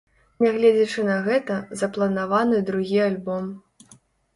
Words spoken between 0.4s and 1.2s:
Нягледзячы на